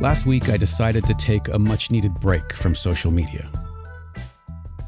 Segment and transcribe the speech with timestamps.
[0.00, 3.50] Last week, I decided to take a much needed break from social media.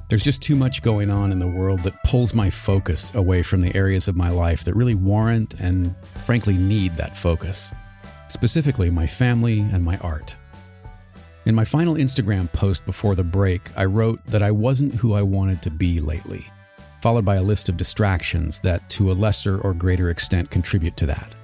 [0.09, 3.61] There's just too much going on in the world that pulls my focus away from
[3.61, 5.95] the areas of my life that really warrant and,
[6.25, 7.75] frankly, need that focus.
[8.29, 10.35] Specifically, my family and my art.
[11.45, 15.21] In my final Instagram post before the break, I wrote that I wasn't who I
[15.21, 16.47] wanted to be lately,
[17.03, 21.07] followed by a list of distractions that, to a lesser or greater extent, contribute to
[21.07, 21.35] that.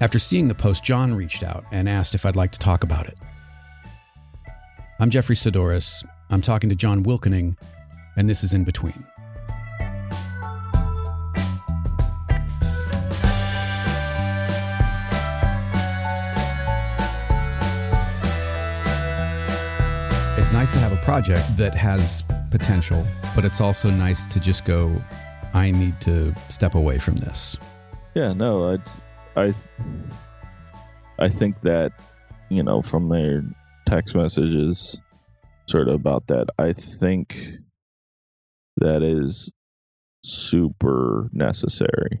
[0.00, 3.08] After seeing the post, John reached out and asked if I'd like to talk about
[3.08, 3.18] it.
[5.00, 6.04] I'm Jeffrey Sidoris.
[6.30, 7.56] I'm talking to John Wilkening,
[8.16, 9.04] and this is In Between.
[20.36, 24.64] It's nice to have a project that has potential, but it's also nice to just
[24.64, 24.94] go,
[25.54, 27.56] I need to step away from this.
[28.14, 28.78] Yeah, no, I
[29.38, 29.54] I
[31.18, 31.92] I think that
[32.50, 33.42] you know from their
[33.86, 35.00] text messages
[35.68, 36.48] sort of about that.
[36.58, 37.36] I think
[38.78, 39.50] that is
[40.24, 42.20] super necessary,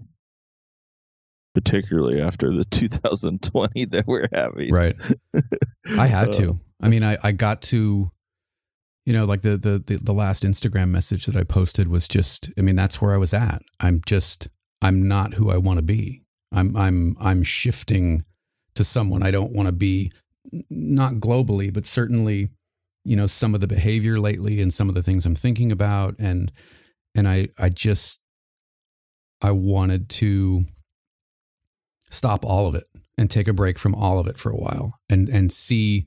[1.54, 4.72] particularly after the 2020 that we're having.
[4.72, 4.96] Right.
[5.98, 6.60] I had uh, to.
[6.82, 8.10] I mean, I, I got to,
[9.04, 12.50] you know, like the, the, the, the last Instagram message that I posted was just,
[12.56, 13.62] I mean, that's where I was at.
[13.80, 14.48] I'm just,
[14.80, 16.22] I'm not who I want to be.
[16.52, 18.24] I'm I'm I'm shifting
[18.74, 19.22] to someone.
[19.22, 20.12] I don't want to be
[20.70, 22.48] not globally but certainly
[23.04, 26.14] you know some of the behavior lately and some of the things I'm thinking about
[26.18, 26.50] and
[27.14, 28.20] and I I just
[29.42, 30.64] I wanted to
[32.10, 32.84] stop all of it
[33.16, 36.06] and take a break from all of it for a while and and see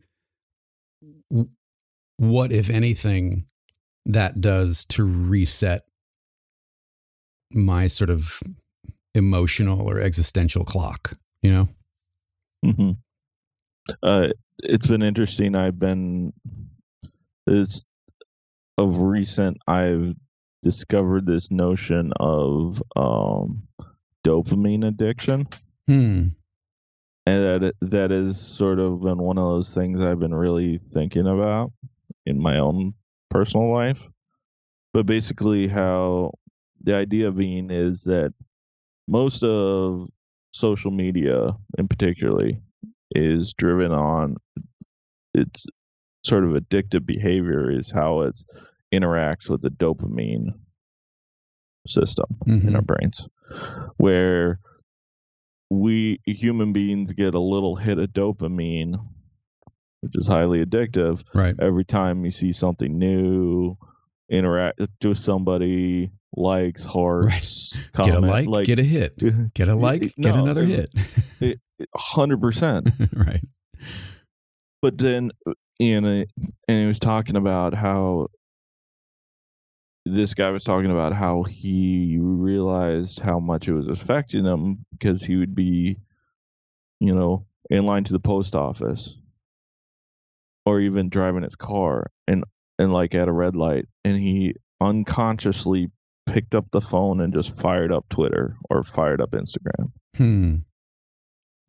[2.17, 3.45] what if anything
[4.05, 5.83] that does to reset
[7.51, 8.41] my sort of
[9.13, 11.67] emotional or existential clock, you know?
[12.65, 12.91] Mm-hmm.
[14.03, 14.27] Uh,
[14.59, 15.55] it's been interesting.
[15.55, 16.33] I've been,
[17.47, 17.83] it's
[18.77, 20.15] of recent, I've
[20.61, 23.63] discovered this notion of um,
[24.25, 25.47] dopamine addiction.
[25.87, 26.27] Hmm.
[27.27, 31.27] And that that has sort of been one of those things I've been really thinking
[31.27, 31.71] about
[32.25, 32.93] in my own
[33.29, 34.01] personal life.
[34.93, 36.31] But basically, how
[36.83, 38.33] the idea being is that
[39.07, 40.07] most of
[40.53, 42.59] social media in particularly
[43.11, 44.35] is driven on
[45.33, 45.65] its
[46.23, 48.37] sort of addictive behavior is how it
[48.93, 50.53] interacts with the dopamine
[51.87, 52.67] system mm-hmm.
[52.67, 53.27] in our brains
[53.97, 54.59] where
[55.69, 58.95] we human beings get a little hit of dopamine
[60.01, 63.75] which is highly addictive right every time you see something new
[64.29, 67.83] interact with somebody likes, hearts, right.
[67.93, 70.65] comment, get a like, like, get a hit, get a like, it, get no, another
[70.65, 70.93] hit.
[71.95, 73.43] Hundred percent, right.
[74.81, 76.27] But then, uh, and and
[76.67, 78.27] he was talking about how
[80.05, 85.21] this guy was talking about how he realized how much it was affecting him because
[85.23, 85.97] he would be,
[86.99, 89.15] you know, in line to the post office
[90.65, 92.43] or even driving his car and
[92.79, 95.89] and like at a red light and he unconsciously
[96.31, 99.91] picked up the phone and just fired up Twitter or fired up Instagram.
[100.15, 100.55] Hmm.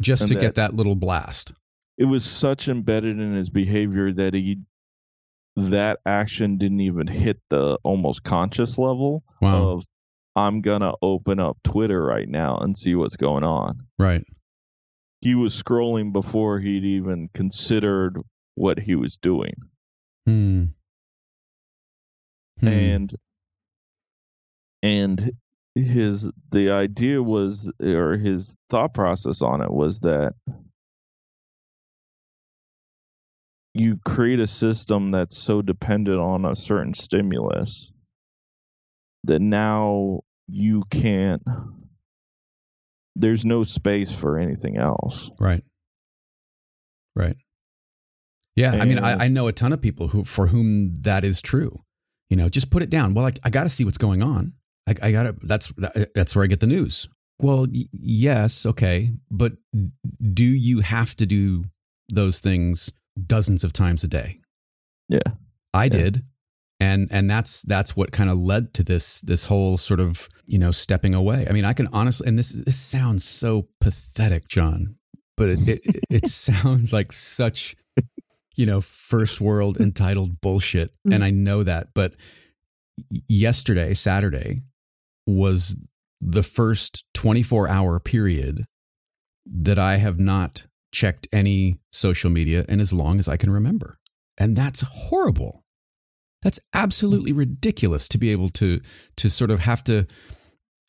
[0.00, 1.52] Just and to that, get that little blast.
[1.98, 4.58] It was such embedded in his behavior that he
[5.56, 9.72] that action didn't even hit the almost conscious level wow.
[9.72, 9.84] of
[10.34, 13.80] I'm gonna open up Twitter right now and see what's going on.
[13.98, 14.24] Right.
[15.20, 18.18] He was scrolling before he'd even considered
[18.54, 19.54] what he was doing.
[20.26, 20.64] Hmm.
[22.60, 22.68] Hmm.
[22.68, 23.14] And
[24.82, 25.32] and
[25.74, 30.34] his the idea was or his thought process on it was that
[33.74, 37.90] you create a system that's so dependent on a certain stimulus
[39.24, 41.42] that now you can't
[43.16, 45.30] there's no space for anything else.
[45.38, 45.62] Right.
[47.14, 47.36] Right.
[48.56, 51.24] Yeah and, i mean I, I know a ton of people who for whom that
[51.24, 51.82] is true.
[52.28, 53.14] You know just put it down.
[53.14, 54.52] Well i, I got to see what's going on
[54.86, 55.36] I, I gotta.
[55.42, 55.72] That's
[56.14, 57.08] that's where I get the news.
[57.38, 59.54] Well, y- yes, okay, but
[60.32, 61.64] do you have to do
[62.08, 62.92] those things
[63.26, 64.38] dozens of times a day?
[65.08, 65.20] Yeah,
[65.72, 65.90] I yeah.
[65.90, 66.22] did,
[66.80, 70.58] and and that's that's what kind of led to this this whole sort of you
[70.58, 71.46] know stepping away.
[71.48, 74.96] I mean, I can honestly, and this this sounds so pathetic, John,
[75.36, 77.76] but it it, it sounds like such
[78.56, 81.24] you know first world entitled bullshit, and mm.
[81.24, 82.14] I know that, but
[83.28, 84.58] yesterday, Saturday,
[85.26, 85.76] was
[86.20, 88.64] the first 24 hour period
[89.44, 93.98] that I have not checked any social media in as long as I can remember.
[94.38, 95.64] And that's horrible.
[96.42, 98.80] That's absolutely ridiculous to be able to
[99.16, 100.06] to sort of have to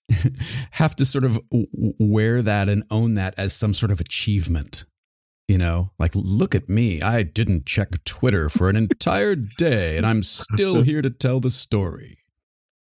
[0.71, 4.85] have to sort of wear that and own that as some sort of achievement.
[5.47, 7.01] You know, like look at me.
[7.01, 11.51] I didn't check Twitter for an entire day and I'm still here to tell the
[11.51, 12.17] story.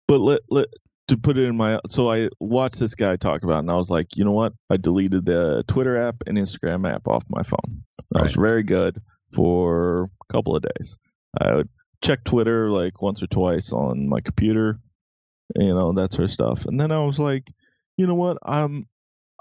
[0.07, 0.67] But let, let
[1.11, 3.75] to put it in my so I watched this guy talk about it and I
[3.75, 4.53] was like, you know what?
[4.69, 7.83] I deleted the Twitter app and Instagram app off my phone.
[8.11, 8.23] That right.
[8.23, 9.01] was very good
[9.33, 10.97] for a couple of days.
[11.39, 11.69] I would
[12.01, 14.79] check Twitter like once or twice on my computer,
[15.55, 16.65] you know, that sort of stuff.
[16.65, 17.51] And then I was like,
[17.97, 18.37] you know what?
[18.43, 18.87] I'm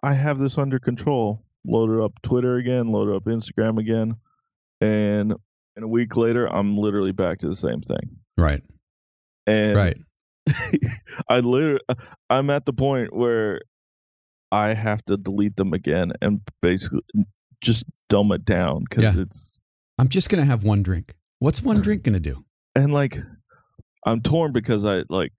[0.03, 1.45] I have this under control.
[1.65, 4.17] Loaded up Twitter again, loaded up Instagram again,
[4.81, 5.35] and
[5.77, 8.17] and a week later I'm literally back to the same thing.
[8.37, 8.63] Right.
[9.47, 9.99] And right.
[11.29, 11.95] I literally uh,
[12.29, 13.61] I'm at the point where
[14.53, 17.01] I have to delete them again and basically
[17.61, 19.23] just dumb it down because yeah.
[19.23, 19.61] it's.
[19.99, 21.15] I'm just gonna have one drink.
[21.39, 22.45] What's one drink gonna do?
[22.75, 23.19] And like,
[24.07, 25.33] I'm torn because I like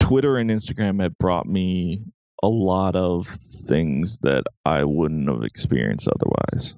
[0.00, 2.02] Twitter and Instagram have brought me
[2.42, 3.26] a lot of
[3.66, 6.74] things that I wouldn't have experienced otherwise.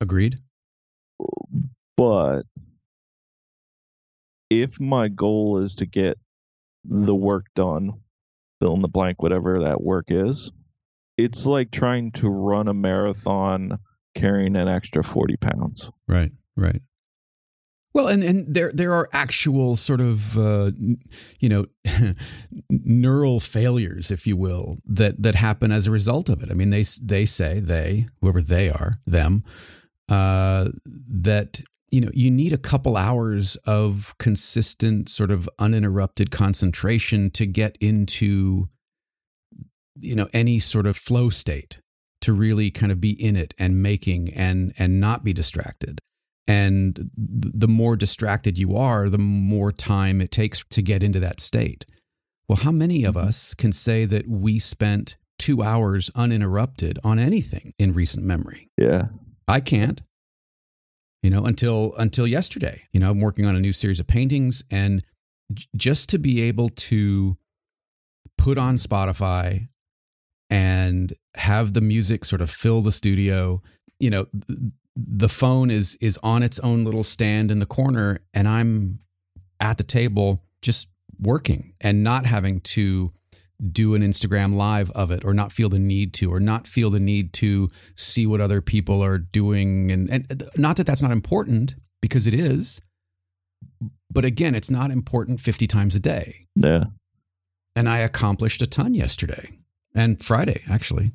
[0.00, 0.36] Agreed.
[1.96, 2.42] But
[4.50, 6.18] if my goal is to get
[6.88, 7.92] the work done,
[8.60, 10.50] fill in the blank, whatever that work is,
[11.16, 13.78] it's like trying to run a marathon
[14.14, 15.90] carrying an extra 40 pounds.
[16.08, 16.82] Right, right.
[17.94, 20.70] Well, and, and there there are actual sort of uh,
[21.40, 21.64] you know
[22.70, 26.50] neural failures, if you will, that that happen as a result of it.
[26.50, 29.44] I mean, they they say they whoever they are them
[30.10, 37.30] uh, that you know you need a couple hours of consistent sort of uninterrupted concentration
[37.30, 38.68] to get into
[39.96, 41.80] you know any sort of flow state
[42.20, 46.00] to really kind of be in it and making and and not be distracted
[46.46, 51.40] and the more distracted you are, the more time it takes to get into that
[51.40, 51.84] state.
[52.48, 53.28] Well, how many of mm-hmm.
[53.28, 58.70] us can say that we spent two hours uninterrupted on anything in recent memory?
[58.78, 59.06] Yeah.
[59.48, 60.00] I can't.
[61.26, 62.84] You know, until until yesterday.
[62.92, 65.02] You know, I'm working on a new series of paintings and
[65.74, 67.36] just to be able to
[68.38, 69.66] put on Spotify
[70.50, 73.60] and have the music sort of fill the studio,
[73.98, 74.26] you know,
[74.94, 79.00] the phone is is on its own little stand in the corner and I'm
[79.58, 80.86] at the table just
[81.18, 83.10] working and not having to
[83.72, 86.90] do an Instagram live of it or not feel the need to or not feel
[86.90, 91.10] the need to see what other people are doing and and not that that's not
[91.10, 92.80] important because it is
[94.10, 96.46] but again it's not important 50 times a day.
[96.56, 96.84] Yeah.
[97.74, 99.58] And I accomplished a ton yesterday
[99.94, 101.12] and Friday actually.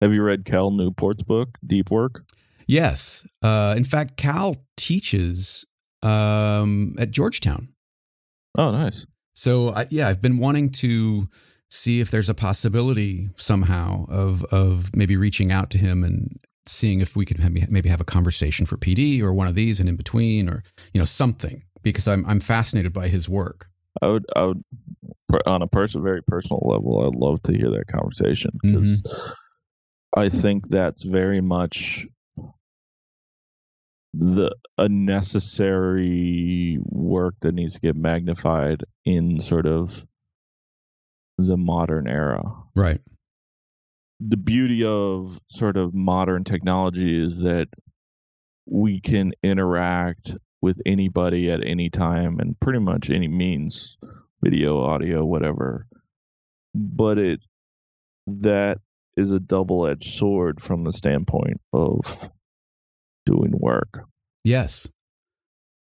[0.00, 2.24] Have you read Cal Newport's book Deep Work?
[2.66, 3.26] Yes.
[3.42, 5.64] Uh, in fact, Cal teaches
[6.02, 7.68] um, at Georgetown.
[8.56, 9.06] Oh, nice.
[9.34, 11.28] So, I, yeah, I've been wanting to
[11.70, 17.00] see if there's a possibility somehow of of maybe reaching out to him and seeing
[17.00, 17.40] if we could
[17.70, 20.62] maybe have a conversation for PD or one of these and in between or
[20.92, 23.68] you know something because I'm I'm fascinated by his work.
[24.02, 24.62] I would I would
[25.46, 29.32] on a person very personal level I'd love to hear that conversation because mm-hmm.
[30.14, 32.06] I think that's very much
[34.14, 40.04] the unnecessary work that needs to get magnified in sort of
[41.38, 42.42] the modern era.
[42.74, 43.00] Right.
[44.20, 47.68] The beauty of sort of modern technology is that
[48.66, 53.96] we can interact with anybody at any time and pretty much any means
[54.42, 55.86] video audio whatever
[56.74, 57.40] but it
[58.26, 58.78] that
[59.16, 62.00] is a double-edged sword from the standpoint of
[63.24, 64.04] doing work.
[64.44, 64.88] Yes.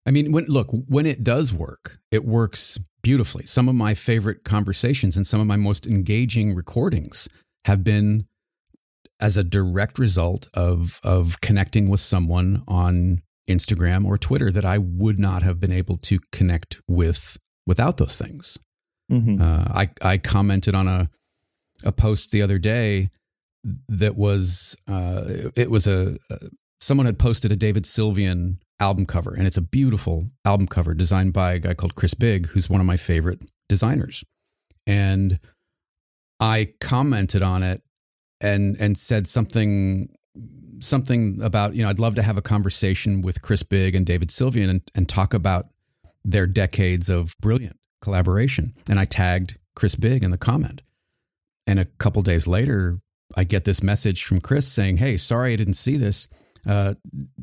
[0.06, 3.46] I mean, when look, when it does work, it works beautifully.
[3.46, 7.28] Some of my favorite conversations and some of my most engaging recordings
[7.66, 8.26] have been
[9.20, 14.78] as a direct result of of connecting with someone on Instagram or Twitter that I
[14.78, 18.58] would not have been able to connect with without those things.
[19.10, 19.40] Mm-hmm.
[19.40, 21.10] Uh, I I commented on a
[21.84, 23.10] a post the other day
[23.88, 25.24] that was uh,
[25.56, 26.38] it was a, a
[26.80, 31.32] someone had posted a David Sylvian album cover, and it's a beautiful album cover designed
[31.32, 34.24] by a guy called Chris Bigg, who's one of my favorite designers.
[34.86, 35.38] And
[36.40, 37.82] I commented on it
[38.40, 40.08] and and said something
[40.80, 44.30] something about you know I'd love to have a conversation with Chris Bigg and David
[44.30, 45.66] Sylvian and, and talk about
[46.24, 48.66] their decades of brilliant collaboration.
[48.88, 50.82] And I tagged Chris Bigg in the comment.
[51.66, 53.00] And a couple days later,
[53.36, 56.26] I get this message from Chris saying, "Hey, sorry I didn't see this.
[56.66, 56.94] Uh,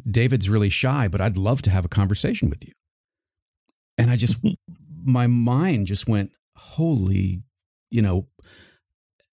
[0.09, 2.74] David's really shy, but I'd love to have a conversation with you."
[3.97, 4.38] And I just,
[5.03, 7.41] my mind just went, "Holy,
[7.89, 8.27] you know,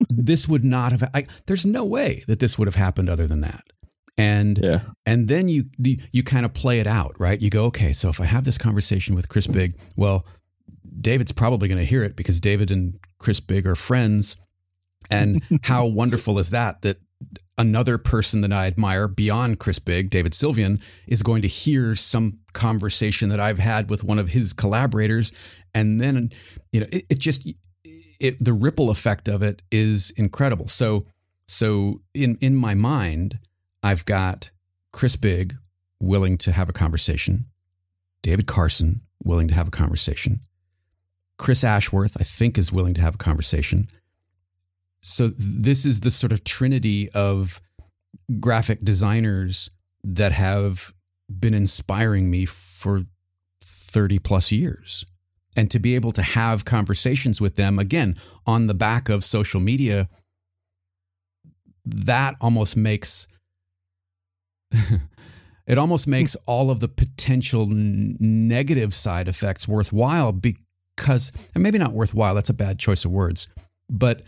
[0.08, 1.10] this would not have.
[1.14, 3.62] I, there's no way that this would have happened other than that."
[4.16, 4.80] And Yeah.
[5.04, 7.40] and then you you, you kind of play it out, right?
[7.40, 10.24] You go, okay, so if I have this conversation with Chris Bigg, well,
[11.00, 14.36] David's probably going to hear it because David and Chris Bigg are friends.
[15.10, 16.82] And how wonderful is that?
[16.82, 16.98] That
[17.56, 22.38] another person that I admire beyond Chris Bigg, David Sylvian, is going to hear some
[22.52, 25.32] conversation that I've had with one of his collaborators,
[25.74, 26.30] and then
[26.72, 27.48] you know it, it just
[28.20, 30.68] it the ripple effect of it is incredible.
[30.68, 31.04] So
[31.46, 33.38] so in in my mind,
[33.82, 34.50] I've got
[34.92, 35.54] Chris Big
[36.00, 37.46] willing to have a conversation,
[38.22, 40.40] David Carson willing to have a conversation,
[41.38, 43.88] Chris Ashworth I think is willing to have a conversation.
[45.06, 47.60] So this is the sort of trinity of
[48.40, 49.68] graphic designers
[50.02, 50.94] that have
[51.28, 53.02] been inspiring me for
[53.62, 55.04] 30 plus years.
[55.58, 58.14] And to be able to have conversations with them again
[58.46, 60.08] on the back of social media,
[61.84, 63.28] that almost makes
[65.66, 71.92] it almost makes all of the potential negative side effects worthwhile because and maybe not
[71.92, 73.48] worthwhile that's a bad choice of words
[73.90, 74.22] but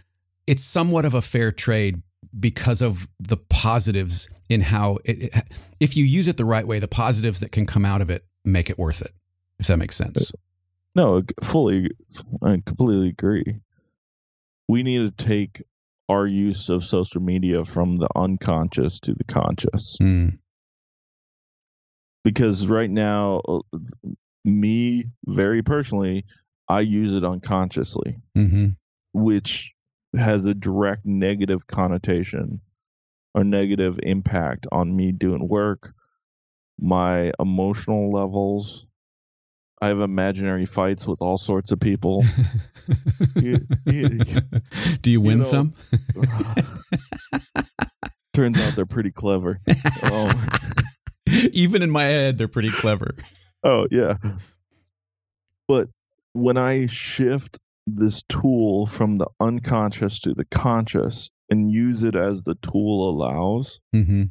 [0.47, 2.03] it's somewhat of a fair trade
[2.39, 5.35] because of the positives in how it, it
[5.81, 8.25] if you use it the right way the positives that can come out of it
[8.45, 9.13] make it worth it
[9.59, 10.33] if that makes sense
[10.95, 11.91] No, fully,
[12.43, 13.61] I completely agree.
[14.67, 15.63] We need to take
[16.09, 19.97] our use of social media from the unconscious to the conscious.
[20.01, 20.39] Mm,
[22.25, 23.61] Because right now, uh,
[24.45, 26.25] me, very personally,
[26.69, 28.69] I use it unconsciously, hmm
[29.13, 29.73] which
[30.17, 32.61] has a direct negative connotation
[33.35, 35.93] or negative impact on me doing work,
[36.79, 38.87] my emotional levels.
[39.81, 42.23] I have imaginary fights with all sorts of people.
[43.35, 44.21] You- you-
[45.03, 45.73] do you win know, some
[48.33, 49.59] Turns out they're pretty clever.
[50.05, 50.33] Oh,
[51.53, 53.11] even in my head they're pretty clever
[53.65, 54.17] oh yeah.
[55.67, 55.89] But
[56.33, 62.43] when I shift this tool from the unconscious to the conscious and use it as
[62.43, 64.25] the tool allows, hmm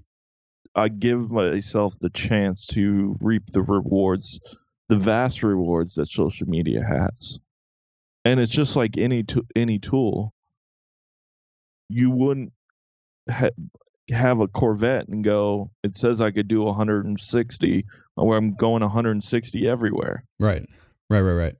[0.77, 4.41] I give myself the chance to reap the rewards,
[4.89, 7.39] the vast rewards that social media has.
[8.25, 10.33] And it's just like any to- any tool.
[11.89, 12.51] You wouldn't
[13.29, 13.51] ha-
[14.09, 15.71] have a Corvette and go.
[15.83, 17.85] It says I could do 160,
[18.15, 20.25] where I'm going 160 everywhere.
[20.39, 20.65] right
[21.09, 21.55] right right right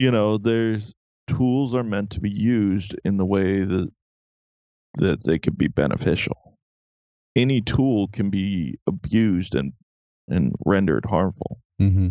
[0.00, 0.92] You know, there's
[1.26, 3.90] tools are meant to be used in the way that
[4.98, 6.58] that they could be beneficial.
[7.34, 9.72] Any tool can be abused and
[10.28, 11.60] and rendered harmful.
[11.78, 12.08] hmm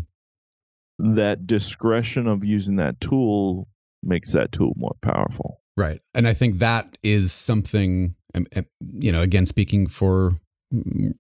[1.00, 3.68] That discretion of using that tool
[4.04, 5.62] makes that tool more powerful.
[5.78, 6.00] Right.
[6.14, 8.66] And I think that is something, um, um,
[9.00, 10.40] you know, again, speaking for
[10.74, 11.14] mm,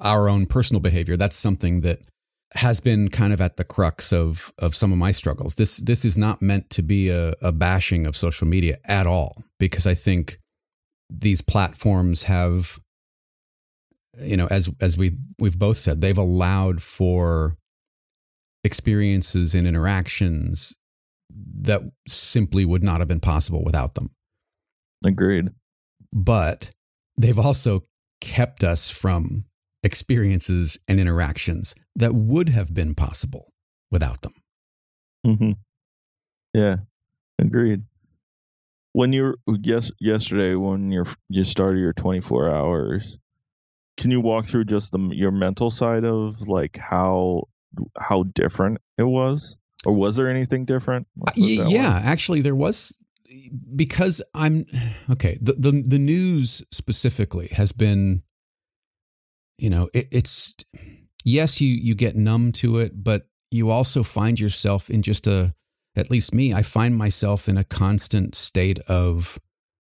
[0.00, 2.00] our own personal behavior, that's something that
[2.54, 5.56] has been kind of at the crux of of some of my struggles.
[5.56, 9.42] This this is not meant to be a, a bashing of social media at all,
[9.58, 10.38] because I think
[11.10, 12.78] these platforms have,
[14.20, 17.52] you know, as as we we've both said, they've allowed for
[18.64, 20.76] experiences and interactions
[21.60, 24.10] that simply would not have been possible without them.
[25.04, 25.50] Agreed.
[26.12, 26.70] But
[27.18, 27.84] they've also
[28.20, 29.44] kept us from
[29.88, 33.44] experiences and interactions that would have been possible
[33.90, 34.32] without them.
[35.24, 35.52] hmm
[36.54, 36.76] Yeah,
[37.40, 37.82] agreed.
[38.92, 43.18] When you're yes yesterday when you're you started your 24 hours,
[43.96, 47.48] can you walk through just the your mental side of like how
[47.98, 51.06] how different it was, or was there anything different?
[51.16, 51.72] Let's put it Y- that way.
[51.72, 52.98] yeah, actually, there was
[53.76, 54.64] because I'm
[55.10, 55.36] okay.
[55.40, 58.22] The the the news specifically has been,
[59.58, 60.56] you know, it, it's
[61.24, 65.54] yes, you you get numb to it, but you also find yourself in just a
[65.96, 69.38] at least me, I find myself in a constant state of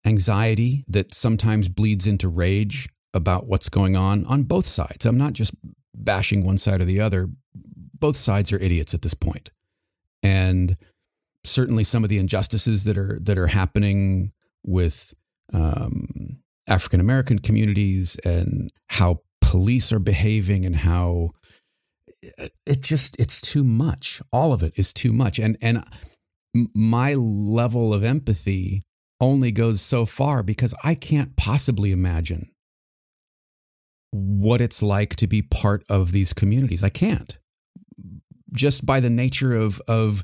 [0.05, 5.05] anxiety that sometimes bleeds into rage about what's going on on both sides.
[5.05, 5.53] I'm not just
[5.93, 7.29] bashing one side or the other.
[7.53, 9.51] Both sides are idiots at this point.
[10.23, 10.75] And
[11.43, 14.31] certainly some of the injustices that are that are happening
[14.63, 15.13] with
[15.53, 16.39] um,
[16.69, 21.31] African American communities and how police are behaving and how
[22.21, 25.83] it just it's too much all of it is too much and and
[26.73, 28.83] my level of empathy
[29.19, 32.51] only goes so far because I can't possibly imagine
[34.11, 36.83] what it's like to be part of these communities.
[36.83, 37.37] I can't.
[38.53, 40.23] Just by the nature of of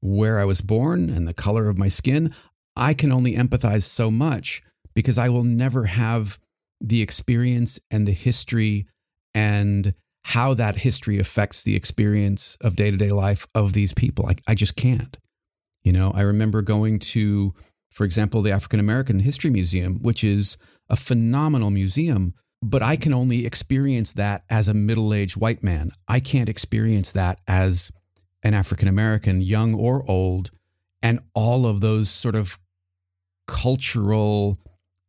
[0.00, 2.32] where I was born and the color of my skin,
[2.76, 4.62] I can only empathize so much
[4.94, 6.38] because I will never have
[6.80, 8.86] the experience and the history
[9.34, 14.26] and how that history affects the experience of day to day life of these people.
[14.26, 15.16] I, I just can't.
[15.84, 17.54] You know, I remember going to,
[17.90, 20.58] for example, the African American History Museum, which is
[20.90, 25.92] a phenomenal museum, but I can only experience that as a middle aged white man.
[26.08, 27.92] I can't experience that as
[28.42, 30.50] an African American, young or old,
[31.02, 32.58] and all of those sort of
[33.46, 34.56] cultural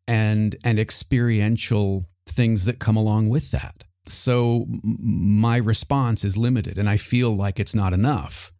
[0.07, 3.83] and and experiential things that come along with that.
[4.05, 8.51] So my response is limited and I feel like it's not enough,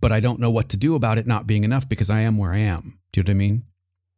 [0.00, 2.38] but I don't know what to do about it not being enough because I am
[2.38, 2.98] where I am.
[3.12, 3.62] Do you know what I mean?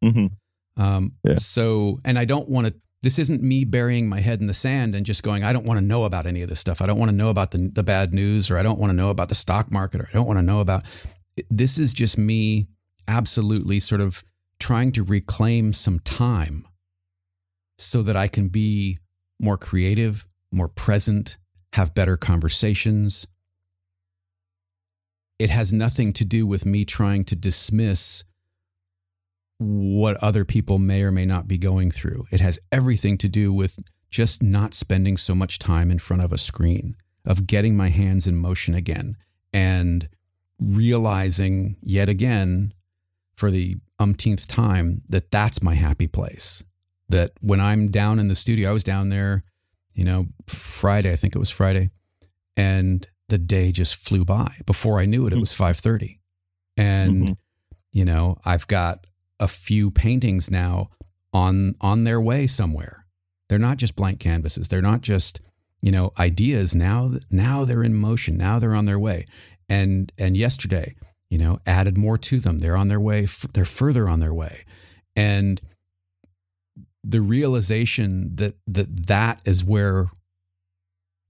[0.04, 0.82] Mm-hmm.
[0.82, 1.36] Um, yeah.
[1.38, 4.94] So, and I don't want to, this isn't me burying my head in the sand
[4.94, 6.80] and just going, I don't want to know about any of this stuff.
[6.80, 8.96] I don't want to know about the, the bad news or I don't want to
[8.96, 10.84] know about the stock market or I don't want to know about,
[11.50, 12.66] this is just me
[13.08, 14.22] absolutely sort of
[14.58, 16.66] trying to reclaim some time
[17.78, 18.98] so that I can be
[19.40, 21.36] more creative, more present,
[21.72, 23.26] have better conversations.
[25.38, 28.24] It has nothing to do with me trying to dismiss
[29.58, 32.24] what other people may or may not be going through.
[32.30, 33.78] It has everything to do with
[34.10, 38.26] just not spending so much time in front of a screen, of getting my hands
[38.26, 39.16] in motion again
[39.52, 40.08] and
[40.58, 42.72] realizing yet again
[43.36, 46.64] for the umpteenth time that that's my happy place.
[47.08, 49.44] That when I'm down in the studio, I was down there,
[49.94, 51.90] you know, Friday, I think it was Friday,
[52.56, 54.58] and the day just flew by.
[54.66, 56.18] Before I knew it, it was 5:30.
[56.76, 57.32] And mm-hmm.
[57.92, 59.06] you know, I've got
[59.38, 60.88] a few paintings now
[61.32, 63.06] on on their way somewhere.
[63.48, 64.68] They're not just blank canvases.
[64.68, 65.40] They're not just,
[65.80, 66.74] you know, ideas.
[66.74, 68.36] Now now they're in motion.
[68.36, 69.26] Now they're on their way.
[69.68, 70.96] And and yesterday
[71.28, 72.58] you know, added more to them.
[72.58, 74.64] They're on their way, they're further on their way.
[75.14, 75.60] And
[77.08, 80.06] the realization that that that is where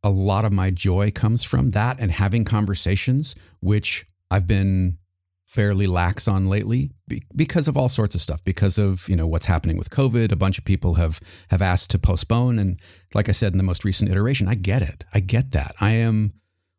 [0.02, 4.98] a lot of my joy comes from that and having conversations which I've been
[5.46, 6.90] fairly lax on lately
[7.34, 10.32] because of all sorts of stuff because of you know what's happening with covid.
[10.32, 12.58] A bunch of people have have asked to postpone.
[12.58, 12.80] And
[13.14, 15.04] like i said in the most recent iteration i get it.
[15.12, 15.74] I get that.
[15.80, 16.32] I am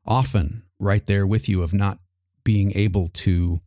[0.05, 1.99] often right there with you of not
[2.43, 3.60] being able to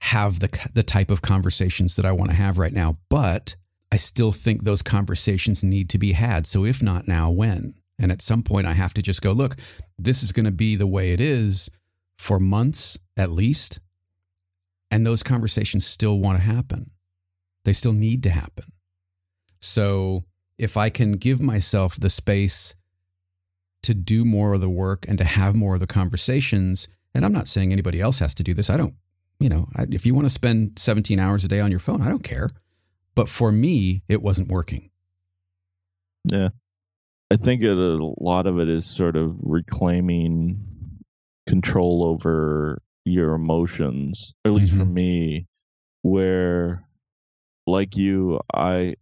[0.00, 3.54] have the the type of conversations that I want to have right now, but
[3.92, 6.46] I still think those conversations need to be had.
[6.46, 7.74] So if not now, when?
[7.98, 9.56] And at some point I have to just go, look,
[9.98, 11.68] this is going to be the way it is
[12.16, 13.80] for months at least.
[14.90, 16.90] And those conversations still want to happen.
[17.66, 18.72] They still need to happen.
[19.60, 20.24] So
[20.56, 22.74] if I can give myself the space
[23.82, 27.32] to do more of the work and to have more of the conversations, and I'm
[27.32, 28.70] not saying anybody else has to do this.
[28.70, 28.94] I don't,
[29.38, 32.00] you know, I, if you want to spend 17 hours a day on your phone,
[32.00, 32.48] I don't care.
[33.14, 34.90] But for me, it wasn't working.
[36.30, 36.48] Yeah.
[37.30, 40.58] I think it, a lot of it is sort of reclaiming
[41.46, 44.82] control over your emotions, or at least mm-hmm.
[44.82, 45.46] for me,
[46.02, 46.84] where
[47.66, 48.96] like you, I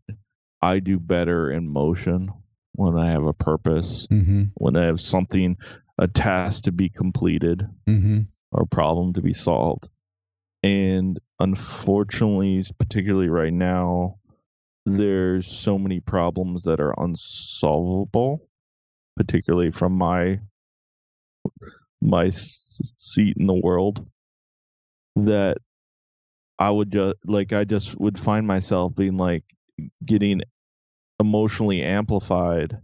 [0.63, 2.31] I do better in motion
[2.73, 4.45] when I have a purpose, mm-hmm.
[4.55, 5.57] when I have something
[5.99, 8.21] a task to be completed mm-hmm.
[8.53, 9.89] or a problem to be solved.
[10.63, 14.19] And unfortunately, particularly right now,
[14.87, 18.47] there's so many problems that are unsolvable,
[19.17, 20.41] particularly from my
[22.03, 24.07] my seat in the world
[25.17, 25.59] that
[26.59, 29.45] I would just like I just would find myself being like
[30.05, 30.43] getting
[31.19, 32.77] emotionally amplified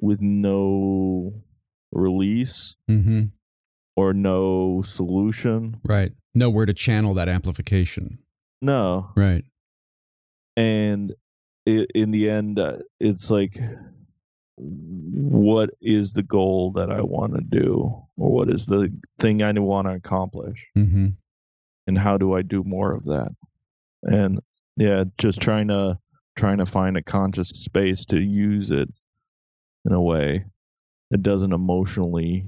[0.00, 1.32] with no
[1.92, 3.24] release mm-hmm.
[3.96, 5.80] Or no solution.
[5.84, 6.12] Right.
[6.34, 8.18] Nowhere to channel that amplification.
[8.62, 9.10] No.
[9.16, 9.44] Right.
[10.56, 11.14] And
[11.66, 13.58] it, in the end, uh, it's like,
[14.56, 18.02] what is the goal that I want to do?
[18.16, 20.66] Or what is the thing I want to accomplish?
[20.76, 21.08] Mm-hmm.
[21.86, 23.34] And how do I do more of that?
[24.02, 24.40] And
[24.76, 25.98] yeah, just trying to
[26.36, 28.88] trying to find a conscious space to use it
[29.84, 30.44] in a way
[31.10, 32.46] that doesn't emotionally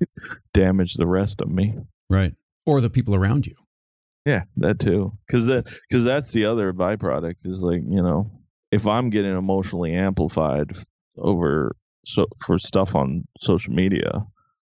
[0.54, 1.74] damage the rest of me.
[2.10, 2.34] Right.
[2.66, 3.54] Or the people around you.
[4.26, 5.12] Yeah, that too.
[5.26, 8.30] Because that because that's the other byproduct is like you know
[8.70, 10.76] if I'm getting emotionally amplified
[11.16, 14.26] over so for stuff on social media,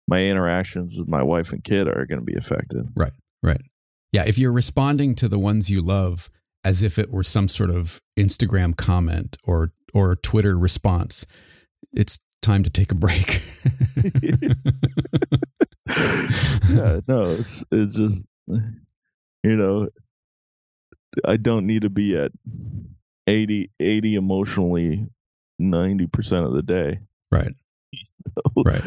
[0.08, 2.86] my interactions with my wife and kid are going to be affected.
[2.94, 3.12] Right.
[3.42, 3.60] Right.
[4.12, 4.24] Yeah.
[4.26, 6.30] If you're responding to the ones you love
[6.64, 11.26] as if it were some sort of Instagram comment or or Twitter response.
[11.92, 13.42] It's time to take a break.
[16.68, 18.24] yeah, no, it's it's just
[19.42, 19.88] you know,
[21.24, 22.32] I don't need to be at
[23.26, 25.06] 80, 80 emotionally
[25.60, 27.00] 90% of the day.
[27.30, 27.54] Right.
[28.64, 28.82] right.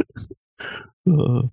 [1.10, 1.44] Uh,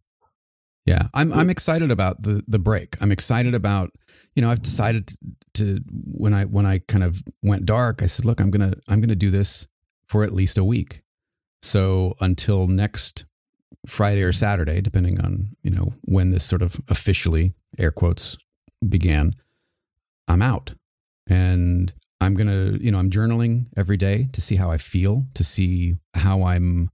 [0.86, 2.96] yeah, I'm I'm excited about the the break.
[3.00, 3.90] I'm excited about
[4.34, 5.16] you know I've decided to,
[5.54, 8.02] to when I when I kind of went dark.
[8.02, 9.66] I said, look, I'm gonna I'm gonna do this
[10.08, 11.02] for at least a week.
[11.62, 13.24] So until next
[13.86, 18.36] Friday or Saturday, depending on you know when this sort of officially air quotes
[18.86, 19.32] began,
[20.28, 20.74] I'm out,
[21.28, 25.44] and I'm gonna you know I'm journaling every day to see how I feel, to
[25.44, 26.90] see how I'm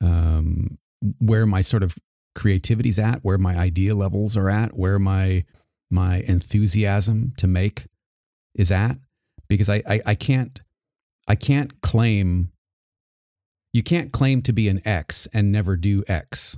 [0.00, 0.78] um,
[1.20, 1.96] where my sort of
[2.34, 5.44] creativity's at, where my idea levels are at, where my
[5.90, 7.86] my enthusiasm to make
[8.54, 8.98] is at,
[9.48, 10.60] because I, I, I can't
[11.26, 12.50] I can't claim
[13.72, 16.56] you can't claim to be an X and never do X.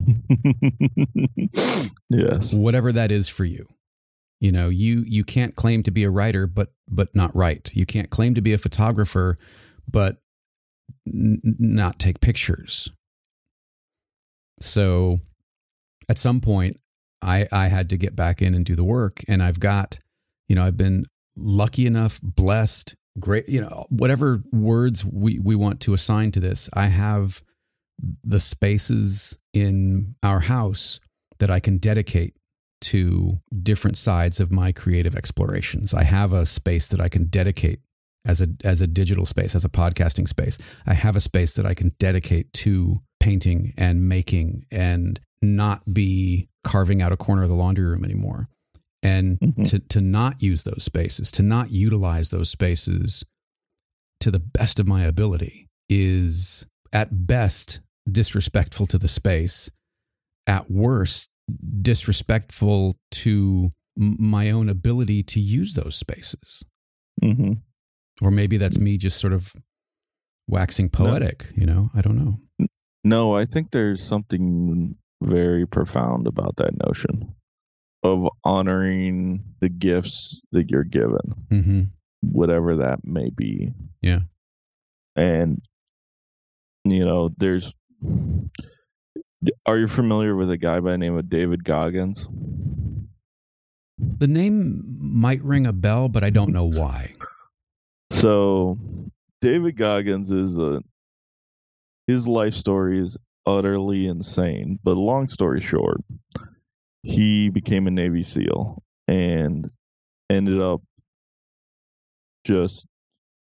[2.10, 2.52] yes.
[2.54, 3.66] Whatever that is for you.
[4.40, 7.72] You know, you you can't claim to be a writer but but not write.
[7.74, 9.38] You can't claim to be a photographer
[9.90, 10.18] but
[11.06, 12.90] n- not take pictures.
[14.60, 15.18] So
[16.08, 16.78] at some point
[17.22, 19.98] I I had to get back in and do the work and I've got
[20.48, 25.80] you know, I've been lucky enough, blessed, great, you know, whatever words we we want
[25.82, 26.68] to assign to this.
[26.72, 27.42] I have
[28.22, 31.00] the spaces in our house
[31.38, 32.34] that I can dedicate
[32.82, 35.94] to different sides of my creative explorations.
[35.94, 37.80] I have a space that I can dedicate
[38.26, 40.58] as a as a digital space, as a podcasting space.
[40.86, 46.48] I have a space that I can dedicate to painting and making and not be
[46.64, 48.48] carving out a corner of the laundry room anymore.
[49.04, 49.62] And mm-hmm.
[49.64, 53.24] to to not use those spaces, to not utilize those spaces
[54.20, 59.70] to the best of my ability is at best disrespectful to the space,
[60.46, 61.28] at worst
[61.82, 66.64] disrespectful to my own ability to use those spaces.
[67.22, 67.52] Mm-hmm.
[68.22, 69.54] Or maybe that's me just sort of
[70.48, 71.60] waxing poetic, no.
[71.60, 71.90] you know?
[71.94, 72.68] I don't know.
[73.04, 77.34] No, I think there's something very profound about that notion
[78.04, 81.82] of honoring the gifts that you're given, mm-hmm.
[82.20, 83.72] whatever that may be.
[84.02, 84.20] Yeah.
[85.16, 85.60] And,
[86.84, 87.72] you know, there's.
[89.66, 92.26] Are you familiar with a guy by the name of David Goggins?
[93.98, 97.14] The name might ring a bell, but I don't know why.
[98.10, 98.78] So,
[99.40, 100.82] David Goggins is a
[102.06, 104.78] his life story is utterly insane.
[104.82, 106.00] But long story short,
[107.04, 109.70] he became a Navy SEAL and
[110.30, 110.80] ended up
[112.44, 112.86] just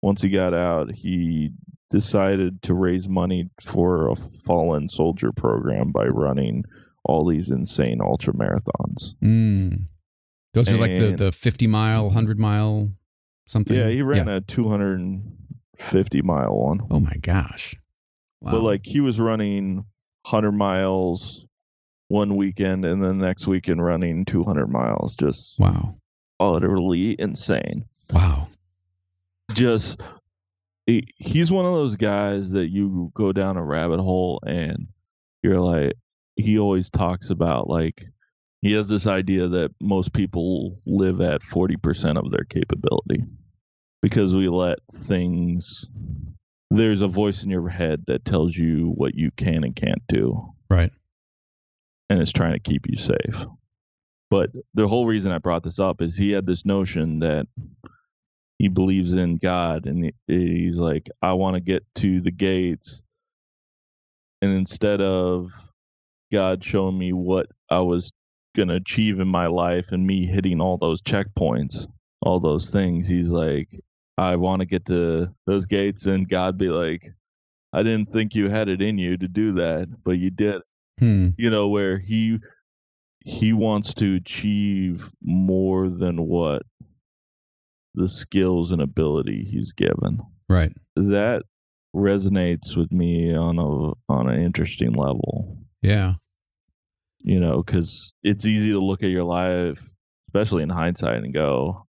[0.01, 1.51] once he got out, he
[1.91, 6.63] decided to raise money for a fallen soldier program by running
[7.03, 9.13] all these insane ultra marathons.
[9.23, 9.87] Mm.
[10.53, 12.91] Those and, are like the, the 50 mile, 100 mile
[13.45, 13.77] something.
[13.77, 14.37] Yeah, he ran yeah.
[14.37, 16.81] a 250 mile one.
[16.89, 17.75] Oh my gosh.
[18.41, 18.53] Wow.
[18.53, 19.85] But like he was running
[20.23, 21.45] 100 miles
[22.07, 25.15] one weekend and then the next weekend running 200 miles.
[25.15, 25.97] Just wow.
[26.39, 27.85] Utterly insane.
[28.13, 28.49] Wow.
[29.53, 30.01] Just
[30.85, 34.87] he, he's one of those guys that you go down a rabbit hole and
[35.41, 35.93] you're like
[36.35, 38.05] he always talks about like
[38.61, 43.23] he has this idea that most people live at 40% of their capability
[44.01, 45.85] because we let things
[46.71, 50.53] there's a voice in your head that tells you what you can and can't do
[50.69, 50.91] right
[52.09, 53.45] and it's trying to keep you safe
[54.29, 57.47] but the whole reason i brought this up is he had this notion that
[58.59, 63.03] he believes in god and he's like i want to get to the gates
[64.41, 65.51] and instead of
[66.31, 68.11] god showing me what i was
[68.55, 71.85] going to achieve in my life and me hitting all those checkpoints,
[72.21, 73.07] all those things.
[73.07, 73.69] He's like,
[74.17, 77.13] I want to get to those gates and God be like,
[77.73, 80.61] I didn't think you had it in you to do that, but you did.
[80.99, 81.29] Hmm.
[81.37, 82.39] You know, where he
[83.19, 86.63] he wants to achieve more than what
[87.95, 90.21] the skills and ability he's given.
[90.47, 90.73] Right.
[90.95, 91.43] That
[91.95, 95.57] resonates with me on a on an interesting level.
[95.81, 96.15] Yeah
[97.25, 99.91] you know, because it's easy to look at your life,
[100.27, 101.87] especially in hindsight, and go,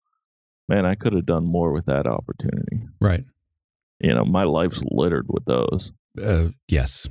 [0.70, 2.84] man, I could have done more with that opportunity.
[3.02, 3.24] Right.
[4.00, 5.92] You know, my life's littered with those.
[6.22, 7.10] Uh, yes.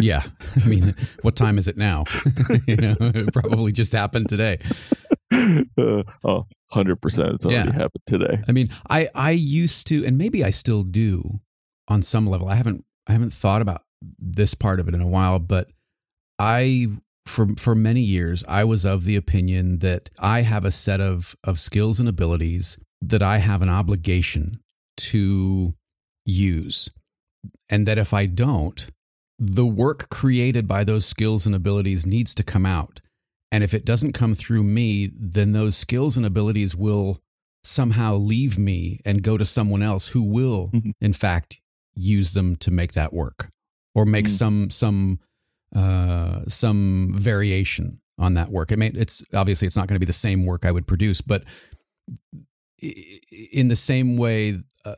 [0.00, 0.22] Yeah.
[0.64, 2.04] I mean, what time is it now?
[2.66, 4.58] you know, it probably just happened today.
[5.32, 7.72] uh, oh, 100% it's already Yeah.
[7.72, 8.42] happened today.
[8.48, 11.40] I mean, I I used to, and maybe I still do,
[11.88, 12.48] on some level.
[12.48, 13.82] I haven't I haven't thought about
[14.18, 15.70] this part of it in a while, but
[16.38, 16.88] I
[17.26, 21.34] for for many years I was of the opinion that I have a set of
[21.44, 24.60] of skills and abilities that I have an obligation
[24.98, 25.74] to
[26.26, 26.90] use,
[27.70, 28.86] and that if I don't,
[29.38, 33.00] the work created by those skills and abilities needs to come out.
[33.52, 37.20] And if it doesn't come through me, then those skills and abilities will
[37.64, 40.92] somehow leave me and go to someone else who will Mhm.
[41.00, 41.60] in fact
[41.94, 43.50] use them to make that work
[43.94, 44.28] or make Mm.
[44.38, 45.18] some some
[45.74, 50.06] uh some variation on that work it may it's obviously it's not going to be
[50.06, 51.44] the same work i would produce but
[53.52, 54.94] in the same way uh,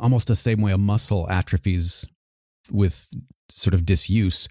[0.00, 2.04] almost the same way a muscle atrophies
[2.72, 3.08] with
[3.50, 4.48] sort of disuse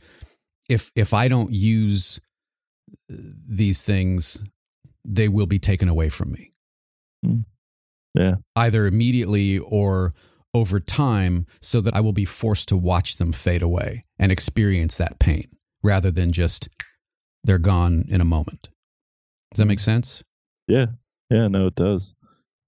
[0.70, 2.20] if if i don't use
[3.12, 3.16] uh,
[3.48, 4.42] these things
[5.06, 6.52] they will be taken away from me
[8.16, 8.36] Yeah.
[8.56, 10.14] either immediately or
[10.54, 14.98] over time so that I will be forced to watch them fade away and experience
[14.98, 15.50] that pain
[15.84, 16.68] rather than just
[17.44, 18.70] they're gone in a moment.
[19.52, 20.24] Does that make sense?
[20.68, 20.88] Yeah.
[21.30, 22.16] Yeah, no, it does.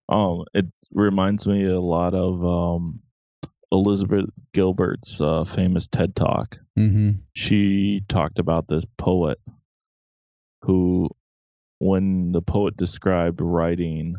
[0.08, 3.00] Um, it reminds me a lot of um,
[3.72, 6.58] Elizabeth Gilbert's uh, famous TED Talk.
[6.78, 7.12] Mm-hmm.
[7.34, 9.38] She talked about this poet
[10.64, 11.10] who,
[11.80, 14.16] when the poet described writing,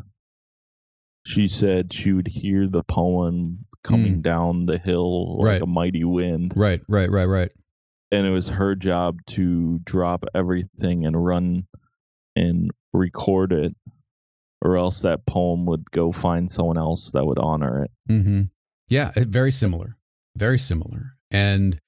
[1.25, 5.61] she said she would hear the poem coming down the hill like Right.
[5.61, 6.53] a mighty wind.
[6.55, 7.51] Right, right, right, right.
[8.11, 11.65] and it was her job to drop everything and run
[12.35, 13.75] and record it
[14.61, 18.41] or else that poem would go find someone else that would honor it Mm-hmm.
[18.91, 19.95] Yeah, very similar.
[20.35, 21.13] Very similar.
[21.31, 21.79] And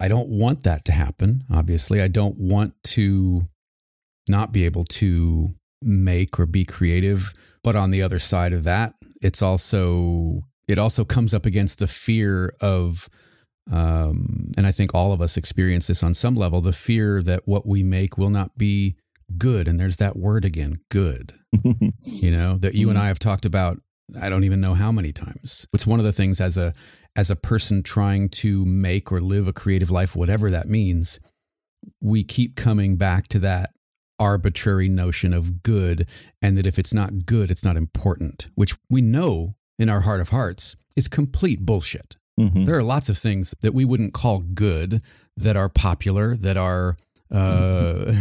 [0.00, 1.42] I don't want that to happen.
[1.52, 3.48] Obviously, I don't want to
[4.28, 7.32] not be able to make or be creative.
[7.64, 11.88] But on the other side of that, it's also it also comes up against the
[11.88, 13.08] fear of
[13.70, 17.42] um, and I think all of us experience this on some level the fear that
[17.44, 18.96] what we make will not be
[19.36, 19.66] good.
[19.66, 21.32] And there's that word again, good
[22.04, 23.78] you know that you and i have talked about
[24.20, 26.72] i don't even know how many times it's one of the things as a
[27.16, 31.20] as a person trying to make or live a creative life whatever that means
[32.00, 33.70] we keep coming back to that
[34.18, 36.06] arbitrary notion of good
[36.40, 40.20] and that if it's not good it's not important which we know in our heart
[40.20, 42.64] of hearts is complete bullshit Mhm.
[42.64, 45.02] there are lots of things that we wouldn't call good
[45.36, 46.96] that are popular, that are,
[47.32, 48.12] uh,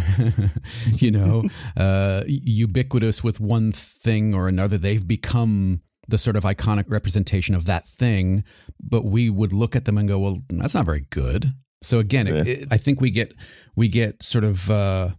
[0.94, 1.44] you know,
[1.78, 4.78] uh, ubiquitous with one thing or another.
[4.78, 8.44] They've become the sort of iconic representation of that thing,
[8.82, 12.28] but we would look at them and go, "Well, that's not very good." So again,
[12.28, 13.34] it, it, I think we get
[13.76, 15.10] we get sort of uh,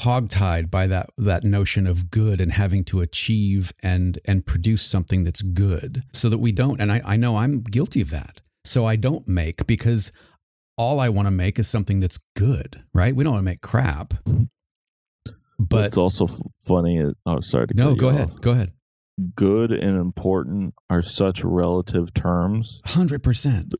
[0.00, 5.24] hogtied by that that notion of good and having to achieve and and produce something
[5.24, 8.40] that's good so that we don't and I, I know I'm guilty of that.
[8.64, 10.10] So I don't make because
[10.76, 13.14] all I want to make is something that's good, right?
[13.14, 14.14] We don't want to make crap.
[15.58, 16.28] But it's also
[16.66, 18.14] funny oh sorry to no, go off.
[18.14, 18.40] ahead.
[18.42, 18.72] Go ahead.
[19.34, 23.72] good and important are such relative terms 100%.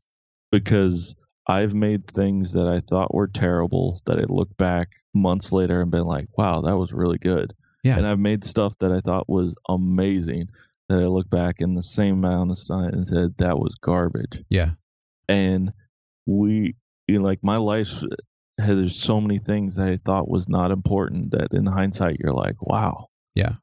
[0.51, 1.15] because
[1.47, 5.91] I've made things that I thought were terrible that I look back months later and
[5.91, 7.53] been like, wow, that was really good.
[7.83, 7.97] Yeah.
[7.97, 10.47] And I've made stuff that I thought was amazing
[10.89, 14.43] that I look back in the same amount of time and said that was garbage.
[14.49, 14.71] Yeah.
[15.29, 15.71] And
[16.25, 16.75] we,
[17.07, 17.89] you know, like my life
[18.59, 22.33] has there's so many things that I thought was not important that in hindsight you're
[22.33, 23.07] like, wow.
[23.35, 23.53] Yeah.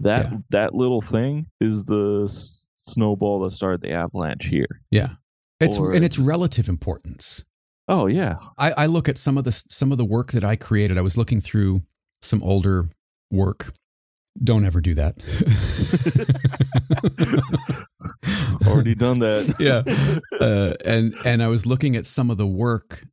[0.00, 0.38] That Yeah.
[0.50, 4.80] that little thing is the s- snowball that started the avalanche here.
[4.90, 5.14] Yeah.
[5.60, 7.44] It's Or- and it's relative importance.
[7.88, 8.36] Oh yeah.
[8.58, 10.98] I, I look at some of the some of the work that I created.
[10.98, 11.82] I was looking through
[12.22, 12.88] some older
[13.30, 13.72] work.
[14.42, 15.14] Don't ever do that.
[18.74, 19.54] Already done that.
[19.60, 19.82] yeah,
[20.40, 23.04] uh, and and I was looking at some of the work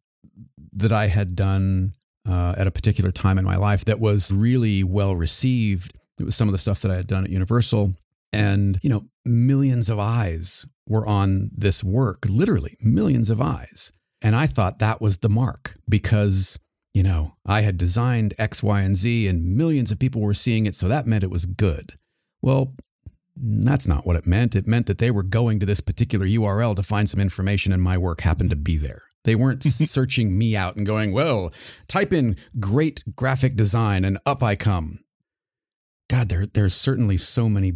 [0.74, 1.94] that I had done
[2.28, 5.98] uh, at a particular time in my life that was really well received.
[6.20, 7.94] It was some of the stuff that I had done at Universal,
[8.34, 12.26] and you know, millions of eyes were on this work.
[12.28, 13.92] Literally, millions of eyes.
[14.22, 16.60] And I thought that was the mark because,
[16.94, 20.68] you know, I had designed X, Y, and Z and millions of people were seeing
[20.68, 20.76] it.
[20.76, 21.94] So that meant it was good.
[22.42, 22.76] Well,
[23.36, 24.56] that's not what it meant.
[24.56, 27.82] It meant that they were going to this particular URL to find some information and
[27.82, 29.02] my work happened to be there.
[29.24, 31.52] They weren't searching me out and going, well,
[31.88, 35.00] type in great graphic design and up I come.
[36.10, 37.74] God, there, there's certainly so many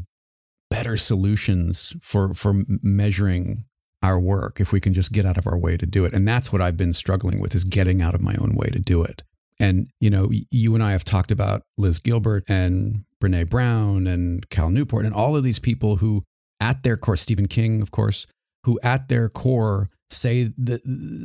[0.70, 3.64] better solutions for, for measuring
[4.04, 6.14] our work if we can just get out of our way to do it.
[6.14, 8.80] And that's what I've been struggling with is getting out of my own way to
[8.80, 9.24] do it.
[9.60, 14.50] And, you know, you and I have talked about Liz Gilbert and Brene Brown and
[14.50, 16.24] Cal Newport and all of these people who,
[16.60, 18.28] at their core, Stephen King, of course,
[18.64, 20.80] who at their core say the,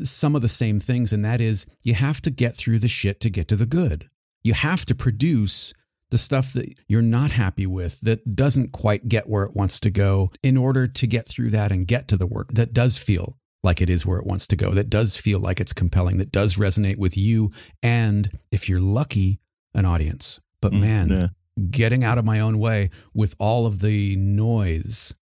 [0.05, 1.13] some of the same things.
[1.13, 4.09] And that is, you have to get through the shit to get to the good.
[4.43, 5.75] You have to produce
[6.11, 9.91] the stuff that you're not happy with, that doesn't quite get where it wants to
[9.91, 13.37] go, in order to get through that and get to the work that does feel
[13.63, 16.33] like it is where it wants to go, that does feel like it's compelling, that
[16.33, 17.51] does resonate with you.
[17.83, 19.39] And if you're lucky,
[19.73, 20.41] an audience.
[20.61, 21.27] But mm, man, yeah.
[21.71, 25.15] Getting out of my own way with all of the noise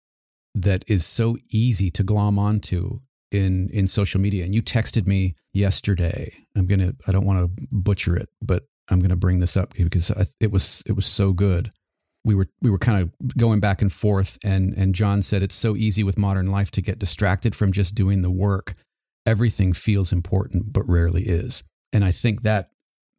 [0.55, 4.45] that is so easy to glom onto in in social media.
[4.45, 6.33] And you texted me yesterday.
[6.57, 6.93] I'm gonna.
[7.07, 10.83] I don't want to butcher it, but I'm gonna bring this up because it was
[10.87, 11.71] it was so good.
[12.25, 15.55] We were we were kind of going back and forth, and and Jon said it's
[15.55, 18.75] so easy with modern life to get distracted from just doing the work.
[19.27, 21.63] Everything feels important, but rarely is.
[21.93, 22.71] And I think that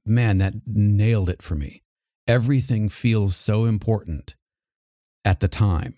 [0.05, 1.83] man, that nailed it for me.
[2.29, 4.35] Everything feels so important
[5.25, 5.95] at the time.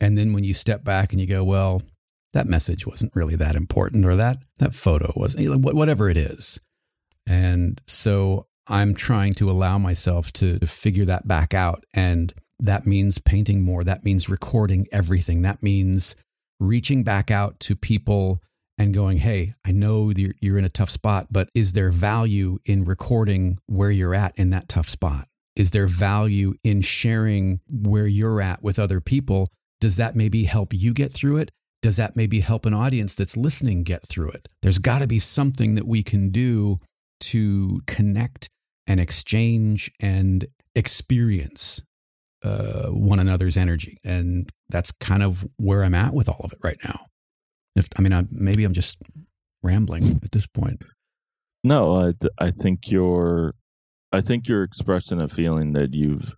[0.00, 1.82] And then when you step back and you go, well,
[2.32, 6.58] that message wasn't really that important or that that photo wasn't whatever it is.
[7.28, 12.84] And so I'm trying to allow myself to, to figure that back out and that
[12.84, 16.14] means painting more that means recording everything that means
[16.60, 18.40] reaching back out to people
[18.78, 22.58] and going, hey, I know you're, you're in a tough spot, but is there value
[22.64, 25.28] in recording where you're at in that tough spot?
[25.54, 29.48] Is there value in sharing where you're at with other people?
[29.80, 31.50] Does that maybe help you get through it?
[31.82, 34.48] Does that maybe help an audience that's listening get through it?
[34.62, 36.78] There's got to be something that we can do
[37.20, 38.48] to connect
[38.86, 41.82] and exchange and experience
[42.44, 43.98] uh, one another's energy.
[44.04, 47.06] And that's kind of where I'm at with all of it right now.
[47.76, 48.98] If I mean, I, maybe I'm just
[49.62, 50.82] rambling at this point.
[51.64, 53.54] No, I I think you're
[54.12, 56.34] I think you're expressing a feeling that you've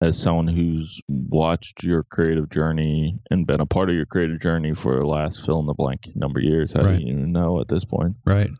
[0.00, 4.74] as someone who's watched your creative journey and been a part of your creative journey
[4.74, 6.72] for the last fill in the blank number of years.
[6.72, 6.98] How right.
[6.98, 8.16] do you know at this point?
[8.24, 8.50] Right.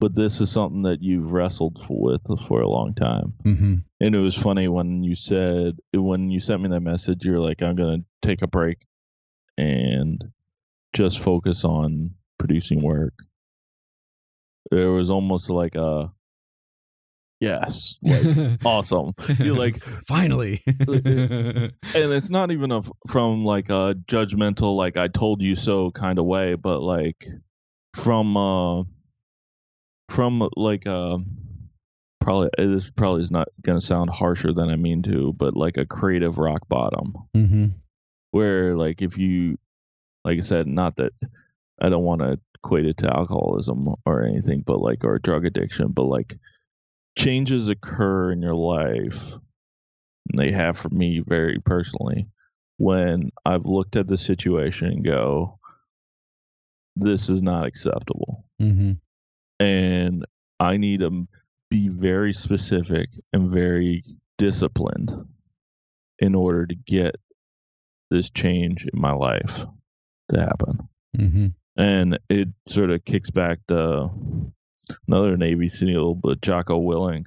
[0.00, 3.34] But this is something that you've wrestled with for a long time.
[3.44, 3.74] Mm-hmm.
[4.00, 7.62] And it was funny when you said, when you sent me that message, you're like,
[7.62, 8.78] I'm going to take a break
[9.56, 10.22] and
[10.92, 13.14] just focus on producing work.
[14.70, 16.12] There was almost like a
[17.42, 19.12] yes, like awesome.
[19.38, 25.42] You like finally, and it's not even a from like a judgmental like I told
[25.42, 27.26] you so kind of way, but like
[27.94, 28.84] from uh
[30.08, 31.18] from like uh
[32.20, 35.76] probably this probably is not going to sound harsher than I mean to, but like
[35.76, 37.14] a creative rock bottom.
[37.36, 37.66] Mm-hmm
[38.32, 39.56] where like if you
[40.24, 41.12] like I said, not that
[41.80, 45.92] I don't want to equate it to alcoholism or anything, but like or drug addiction,
[45.92, 46.36] but like
[47.16, 49.22] changes occur in your life,
[50.30, 52.28] and they have for me very personally,
[52.78, 55.58] when I've looked at the situation and go,
[56.96, 58.44] this is not acceptable.
[58.60, 58.92] Mm-hmm.
[59.64, 60.26] And
[60.58, 61.26] I need to
[61.70, 64.04] be very specific and very
[64.38, 65.12] disciplined
[66.18, 67.16] in order to get
[68.10, 69.64] this change in my life
[70.32, 70.88] to happen.
[71.16, 71.46] Mm-hmm.
[71.76, 74.10] And it sort of kicks back to
[75.08, 77.26] another Navy SEAL, but Jocko Willink,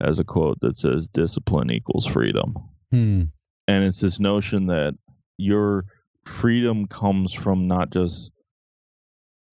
[0.00, 2.54] has a quote that says, Discipline equals freedom.
[2.90, 3.22] Hmm.
[3.66, 4.94] And it's this notion that
[5.38, 5.84] your
[6.24, 8.30] freedom comes from not just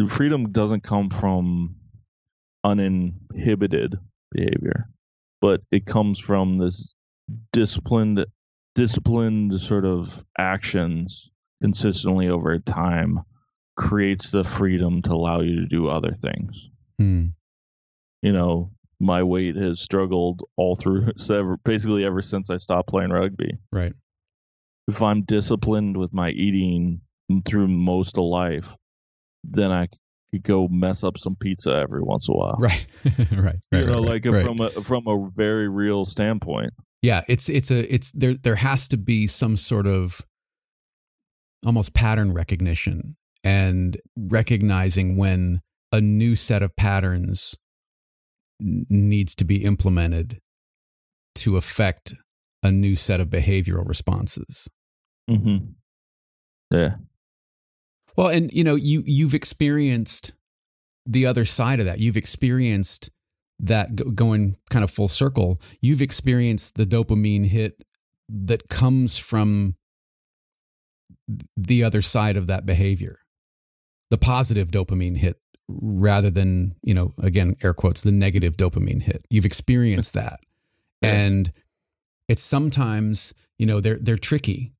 [0.09, 1.75] freedom doesn't come from
[2.63, 3.95] uninhibited
[4.31, 4.89] behavior,
[5.41, 6.93] but it comes from this
[7.53, 8.25] disciplined
[8.73, 11.29] disciplined sort of actions
[11.61, 13.19] consistently over time
[13.75, 16.69] creates the freedom to allow you to do other things.
[16.97, 17.27] Hmm.
[18.21, 21.11] You know, my weight has struggled all through
[21.63, 23.57] basically ever since I stopped playing rugby.
[23.71, 23.93] Right.
[24.87, 27.01] If I'm disciplined with my eating
[27.45, 28.67] through most of life,
[29.43, 29.87] then I
[30.31, 32.55] could go mess up some pizza every once in a while.
[32.59, 32.85] Right.
[33.31, 33.41] right.
[33.41, 33.59] right.
[33.71, 34.45] You know, right, like right.
[34.45, 36.73] from a from a very real standpoint.
[37.01, 40.25] Yeah, it's it's a it's there there has to be some sort of
[41.65, 45.59] almost pattern recognition and recognizing when
[45.91, 47.55] a new set of patterns
[48.61, 50.39] needs to be implemented
[51.35, 52.13] to affect
[52.63, 54.69] a new set of behavioral responses.
[55.29, 55.73] Mhm.
[56.69, 56.97] Yeah.
[58.15, 60.33] Well, and you know, you you've experienced
[61.05, 61.99] the other side of that.
[61.99, 63.09] You've experienced
[63.59, 67.83] that going kind of full circle, you've experienced the dopamine hit
[68.29, 69.75] that comes from
[71.55, 73.19] the other side of that behavior,
[74.09, 79.25] the positive dopamine hit rather than, you know, again, air quotes, the negative dopamine hit.
[79.29, 80.39] You've experienced that.
[81.03, 81.51] And
[82.27, 84.73] It's sometimes, you know, they're they're tricky.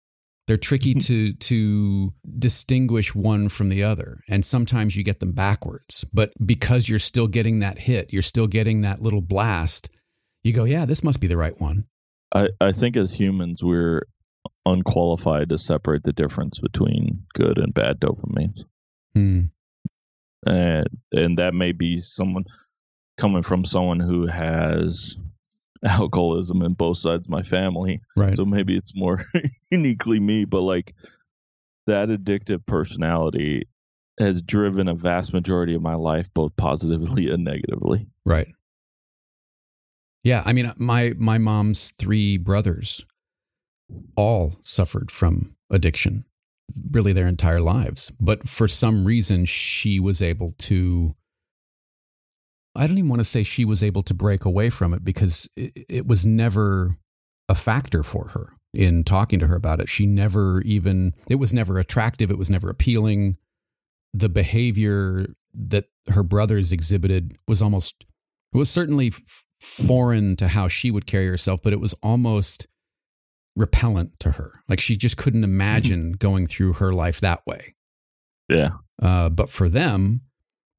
[0.46, 4.22] They're tricky to to distinguish one from the other.
[4.30, 6.06] And sometimes you get them backwards.
[6.14, 9.90] But because you're still getting that hit, you're still getting that little blast,
[10.44, 11.86] you go, yeah, this must be the right one.
[12.36, 14.04] I, I think as humans we're
[14.66, 18.64] unqualified to separate the difference between good and bad dopamines.
[19.16, 19.46] Hmm.
[20.46, 22.46] And and that may be someone
[23.18, 25.18] coming from someone who has
[25.86, 28.02] alcoholism in both sides of my family.
[28.16, 28.36] Right.
[28.36, 29.26] So maybe it's more
[29.72, 30.96] uniquely me, but like
[31.88, 33.68] that addictive personality
[34.20, 38.08] has driven a vast majority of my life, both positively and negatively.
[38.26, 38.48] Right.
[40.24, 43.04] Yeah, I mean, my my mom's three brothers
[44.16, 46.26] all suffered from addiction,
[46.92, 48.12] really their entire lives.
[48.20, 51.16] But for some reason, she was able to.
[52.74, 55.50] I don't even want to say she was able to break away from it because
[55.58, 56.98] it, it was never
[57.50, 59.90] a factor for her in talking to her about it.
[59.90, 62.32] She never even, it was never attractive.
[62.32, 63.36] It was never appealing.
[64.14, 68.06] The behavior that her brothers exhibited was almost,
[68.54, 69.12] it was certainly
[69.60, 72.68] foreign to how she would carry herself, but it was almost
[73.56, 74.62] repellent to her.
[74.70, 77.76] Like she just couldn't imagine going through her life that way.
[78.50, 78.70] Yeah.
[79.02, 80.22] Uh, but for them,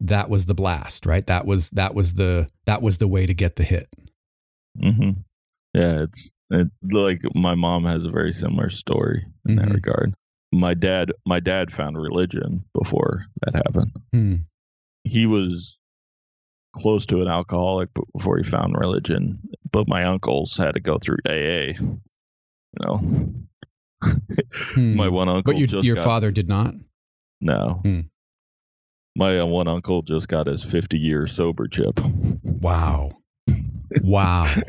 [0.00, 1.26] that was the blast, right?
[1.26, 3.88] That was that was the that was the way to get the hit.
[4.80, 5.10] hmm
[5.74, 9.74] Yeah, it's it, like my mom has a very similar story in that Mhm.
[9.74, 10.14] regard.
[10.52, 13.92] My dad, my dad found religion before that happened.
[14.12, 14.34] Hmm.
[15.04, 15.78] He was
[16.76, 19.38] close to an alcoholic before he found religion.
[19.72, 21.72] But my uncles had to go through AA.
[22.80, 23.34] You know,
[24.74, 24.96] Hmm.
[24.96, 26.74] my one uncle But your, just your got, father did not.
[27.40, 27.80] no.
[27.84, 28.00] Hmm.
[29.14, 32.00] My uh, one uncle just got his 50 year sober chip.
[32.42, 33.10] Wow.
[34.02, 34.54] Wow.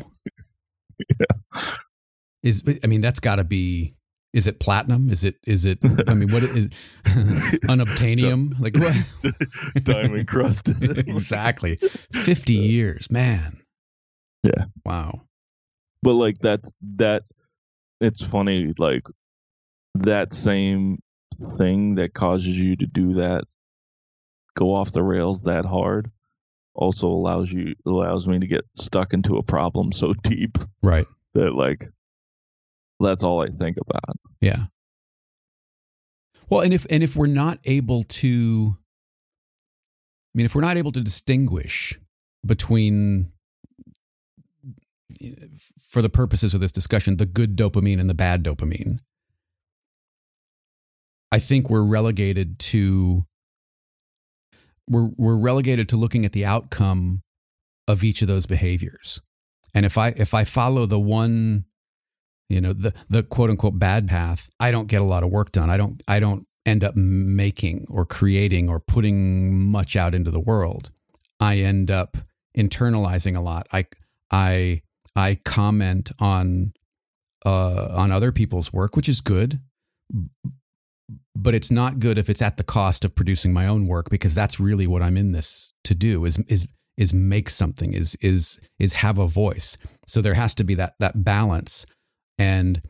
[2.42, 3.92] Is I mean that's got to be.
[4.34, 5.08] Is it platinum?
[5.10, 5.36] Is it?
[5.46, 5.78] Is it?
[6.08, 6.68] I mean, what is
[7.04, 8.52] unobtainium?
[8.60, 8.94] Like what?
[9.84, 10.98] Diamond crusted.
[11.08, 11.76] exactly.
[12.12, 13.62] Fifty years, man.
[14.42, 14.64] Yeah.
[14.84, 15.22] Wow.
[16.02, 17.22] but like that's that
[18.00, 19.06] it's funny like
[19.94, 20.98] that same
[21.56, 23.44] thing that causes you to do that
[24.56, 26.10] go off the rails that hard
[26.74, 31.06] also allows you allows me to get stuck into a problem so deep Right.
[31.34, 31.88] that like
[33.00, 34.16] that's all I think about.
[34.40, 34.66] Yeah.
[36.48, 40.92] Well, and if and if we're not able to I mean if we're not able
[40.92, 41.98] to distinguish
[42.46, 43.32] between
[45.80, 48.98] for the purposes of this discussion the good dopamine and the bad dopamine.
[51.32, 53.24] I think we're relegated to
[54.88, 57.22] we're we're relegated to looking at the outcome
[57.88, 59.20] of each of those behaviors.
[59.74, 61.64] And if I if I follow the one
[62.48, 65.50] you know the the quote unquote bad path i don't get a lot of work
[65.50, 65.70] done.
[65.70, 70.40] I don't i don't end up making or creating or putting much out into the
[70.40, 70.90] world.
[71.40, 72.16] I end up
[72.56, 73.66] internalizing a lot.
[73.72, 73.86] I
[74.30, 74.82] i
[75.16, 76.72] i comment on
[77.46, 79.60] uh on other people's work which is good
[81.36, 84.34] but it's not good if it's at the cost of producing my own work because
[84.34, 88.60] that's really what i'm in this to do is is is make something is is
[88.78, 89.76] is have a voice.
[90.06, 91.86] So there has to be that that balance.
[92.38, 92.82] And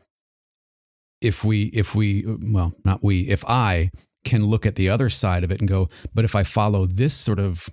[1.21, 3.89] if we if we well not we if i
[4.25, 7.13] can look at the other side of it and go but if i follow this
[7.13, 7.69] sort of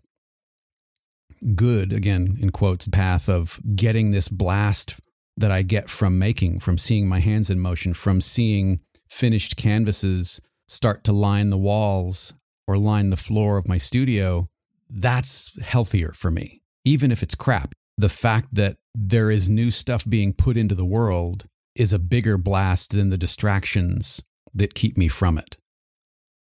[1.54, 5.00] good again in quotes path of getting this blast
[5.36, 10.40] that i get from making from seeing my hands in motion from seeing finished canvases
[10.68, 12.34] start to line the walls
[12.66, 14.48] or line the floor of my studio
[14.88, 20.04] that's healthier for me even if it's crap the fact that there is new stuff
[20.08, 24.22] being put into the world is a bigger blast than the distractions
[24.54, 25.56] that keep me from it.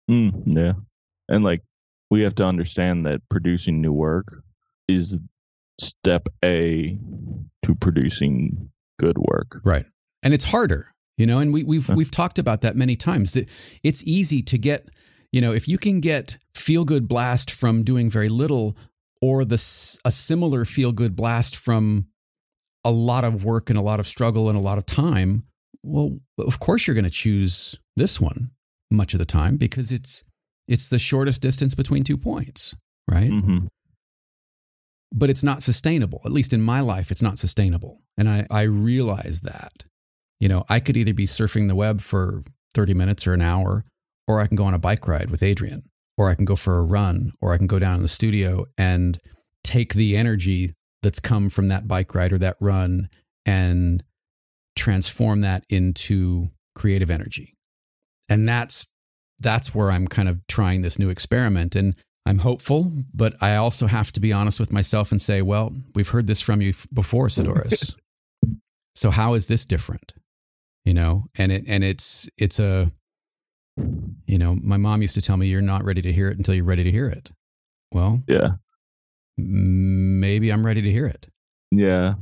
[0.09, 0.73] Mm, yeah.
[1.29, 1.61] And like
[2.09, 4.42] we have to understand that producing new work
[4.95, 5.19] is
[5.79, 6.97] step A
[7.65, 8.69] to producing
[8.99, 9.61] good work.
[9.63, 9.85] Right.
[10.21, 13.33] And it's harder, you know, and we, we've we've talked about that many times.
[13.33, 13.49] That
[13.83, 14.89] it's easy to get,
[15.31, 18.77] you know, if you can get feel good blast from doing very little,
[19.21, 19.55] or the
[20.05, 22.07] a similar feel good blast from
[22.85, 25.43] a lot of work and a lot of struggle and a lot of time.
[25.83, 28.51] Well, of course you're going to choose this one
[28.89, 30.23] much of the time because it's
[30.67, 32.75] it's the shortest distance between two points,
[33.09, 33.29] right?
[33.29, 33.65] hmm
[35.13, 36.21] but it's not sustainable.
[36.25, 38.01] At least in my life, it's not sustainable.
[38.17, 39.85] And I, I realize that.
[40.39, 42.43] You know, I could either be surfing the web for
[42.73, 43.85] 30 minutes or an hour,
[44.27, 45.83] or I can go on a bike ride with Adrian,
[46.17, 48.65] or I can go for a run, or I can go down in the studio
[48.77, 49.17] and
[49.63, 53.09] take the energy that's come from that bike ride or that run
[53.45, 54.03] and
[54.75, 57.55] transform that into creative energy.
[58.27, 58.87] And that's
[59.41, 61.95] that's where I'm kind of trying this new experiment and
[62.25, 66.07] I'm hopeful, but I also have to be honest with myself and say, well, we've
[66.07, 67.93] heard this from you before, Saddoris.
[68.95, 70.13] so how is this different?
[70.85, 72.91] You know, and it and it's it's a
[74.25, 76.55] you know, my mom used to tell me you're not ready to hear it until
[76.55, 77.31] you're ready to hear it.
[77.91, 78.51] Well, yeah.
[79.37, 81.27] Maybe I'm ready to hear it.
[81.71, 82.15] Yeah.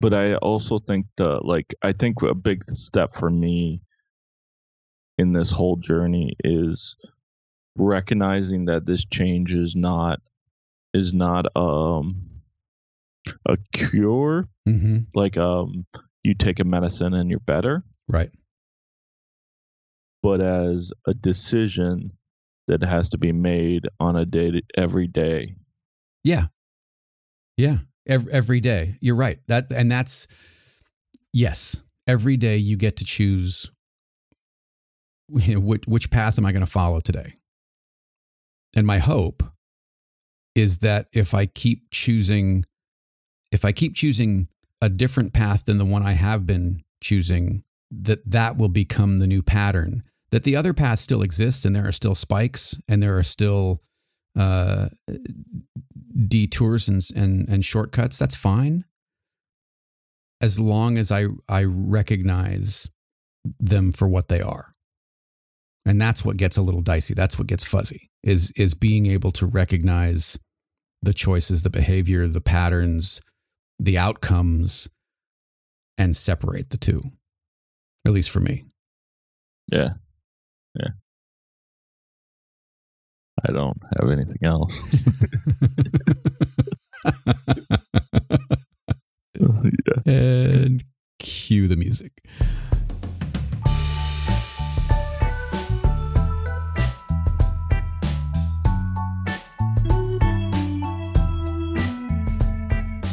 [0.00, 3.80] But I also think the like I think a big step for me
[5.18, 6.96] in this whole journey is
[7.76, 10.20] recognizing that this change is not
[10.92, 12.30] is not um
[13.48, 14.48] a cure.
[14.68, 14.98] Mm-hmm.
[15.14, 15.84] like um
[16.22, 17.84] you take a medicine and you're better.
[18.08, 18.30] Right.
[20.22, 22.12] But as a decision
[22.66, 25.56] that has to be made on a day to, every day.
[26.22, 26.46] Yeah.
[27.58, 27.78] Yeah.
[28.06, 28.96] Every, every day.
[29.00, 29.38] You're right.
[29.48, 30.26] That and that's
[31.32, 31.82] yes.
[32.06, 33.70] Every day you get to choose
[35.28, 37.34] which, which path am i going to follow today
[38.74, 39.42] and my hope
[40.54, 42.64] is that if I keep choosing,
[43.50, 44.48] if I keep choosing
[44.80, 49.26] a different path than the one I have been choosing, that that will become the
[49.26, 50.02] new pattern.
[50.30, 53.78] That the other path still exists and there are still spikes and there are still
[54.36, 54.88] uh,
[56.26, 58.18] detours and, and, and shortcuts.
[58.18, 58.84] That's fine.
[60.40, 62.90] As long as I, I recognize
[63.60, 64.73] them for what they are
[65.86, 67.14] and that's what gets a little dicey.
[67.14, 70.38] That's what gets fuzzy is is being able to recognize
[71.02, 73.20] the choices the behavior the patterns
[73.78, 74.88] the outcomes
[75.98, 77.02] and separate the two
[78.06, 78.64] at least for me.
[79.70, 79.90] Yeah.
[80.78, 80.88] Yeah.
[83.46, 84.72] I don't have anything else.
[90.06, 90.12] Yeah.
[90.12, 90.84] and
[91.18, 92.12] cue the music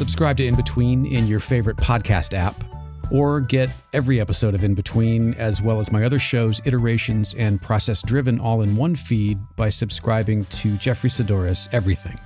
[0.02, 2.56] Subscribe to In Between in your favorite podcast app,
[3.12, 7.62] or get every episode of In Between, as well as my other shows, Iterations and
[7.62, 12.18] Process Driven, all in one feed by subscribing to Jeffrey Saddoris Everything.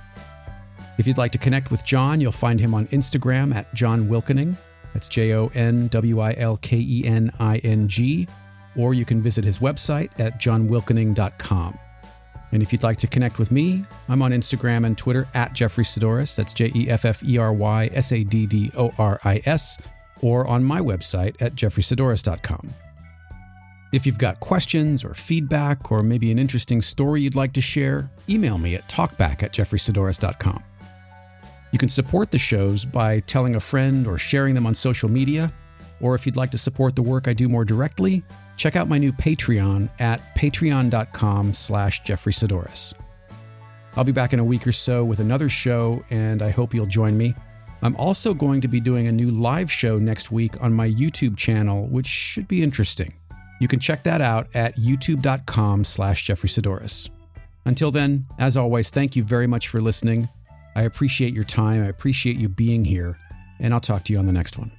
[0.97, 4.57] If you'd like to connect with Jon, you'll find him on Instagram at Jon Wilkening.
[4.95, 8.27] That's J O N W I L K E N I N G.
[8.75, 11.77] Or you can visit his website at jonwilkening.com.
[12.51, 15.83] And if you'd like to connect with me, I'm on Instagram and Twitter at Jeffrey
[15.83, 16.35] Saddoris.
[16.35, 19.41] That's J E F F E R Y S A D D O R I
[19.45, 19.77] S,
[20.21, 22.69] or on my website at jeffreysaddoris.com.
[23.93, 28.09] If you've got questions or feedback, or maybe an interesting story you'd like to share,
[28.29, 30.63] email me at talkback at jeffreysaddoris.com.
[31.71, 35.51] You can support the shows by telling a friend or sharing them on social media,
[36.01, 38.23] or if you'd like to support the work I do more directly,
[38.55, 42.93] check out my new Patreon at patreon.com slash Jeffrey Saddoris.
[43.95, 46.85] I'll be back in a week or so with another show, and I hope you'll
[46.85, 47.33] join me.
[47.81, 51.37] I'm also going to be doing a new live show next week on my YouTube
[51.37, 53.13] channel, which should be interesting.
[53.59, 57.09] You can check that out at youtube.com slash Jeffrey Saddoris.
[57.65, 60.29] Until then, as always, thank you very much for listening.
[60.75, 61.81] I appreciate your time.
[61.81, 63.17] I appreciate you being here,
[63.59, 64.76] and I'll talk to you on the next one.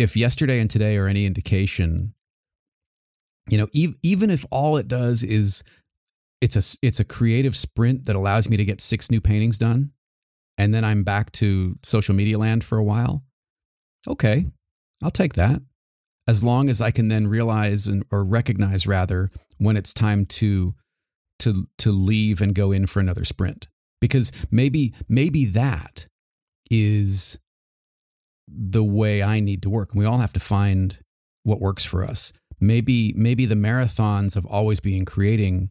[0.00, 2.14] If yesterday and today are any indication,
[3.48, 5.62] you know, e- even if all it does is
[6.40, 9.92] it's a it's a creative sprint that allows me to get six new paintings done,
[10.56, 13.22] and then I'm back to social media land for a while.
[14.08, 14.46] Okay,
[15.02, 15.60] I'll take that
[16.26, 20.74] as long as I can then realize and, or recognize rather when it's time to
[21.40, 23.68] to to leave and go in for another sprint
[24.00, 26.06] because maybe maybe that
[26.70, 27.38] is
[28.52, 29.92] the way I need to work.
[29.92, 30.98] And we all have to find
[31.42, 32.32] what works for us.
[32.60, 35.70] Maybe maybe the marathons of always being creating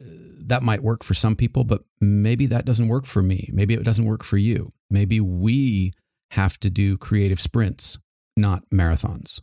[0.00, 0.04] uh,
[0.46, 3.48] that might work for some people, but maybe that doesn't work for me.
[3.52, 4.70] Maybe it doesn't work for you.
[4.90, 5.92] Maybe we
[6.32, 7.98] have to do creative sprints,
[8.36, 9.40] not marathons.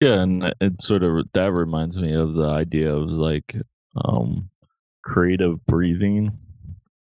[0.00, 3.54] Yeah, and it sort of that reminds me of the idea of like
[3.96, 4.50] um,
[5.04, 6.38] creative breathing,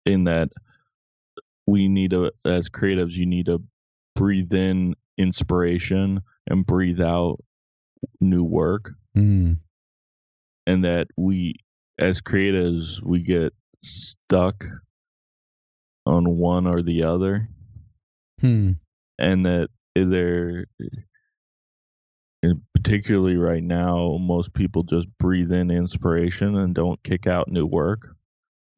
[0.06, 0.48] in that
[1.66, 3.62] we need to, as creatives, you need to
[4.18, 7.38] breathe in inspiration and breathe out
[8.20, 8.90] new work.
[9.16, 9.58] Mm.
[10.66, 11.54] And that we
[11.98, 13.52] as creatives we get
[13.82, 14.64] stuck
[16.04, 17.48] on one or the other
[18.40, 18.72] Hmm.
[19.18, 20.66] and that they're
[22.42, 27.66] and particularly right now most people just breathe in inspiration and don't kick out new
[27.66, 28.14] work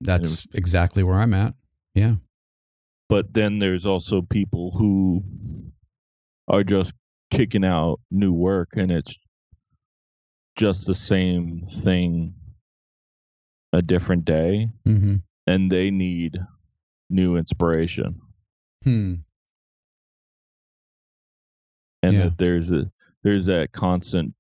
[0.01, 1.55] That's exactly where I'm at.
[1.95, 2.15] Yeah.
[3.11, 5.23] But then there's also people who
[6.49, 6.95] are just
[7.31, 9.15] kicking out new work and it's
[10.57, 12.35] just the same thing
[13.73, 15.17] a different day Mm-hmm.
[15.47, 16.39] and they need
[17.11, 18.21] new inspiration
[18.85, 19.15] Hmm.
[22.03, 22.25] and Yeah.
[22.25, 22.91] that there's a
[23.23, 24.35] there's that constant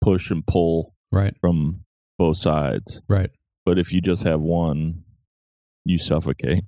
[0.00, 1.34] push and pull Right.
[1.40, 1.84] from
[2.18, 3.30] both sides Right.
[3.64, 5.04] but if you just have one
[5.84, 6.64] you suffocate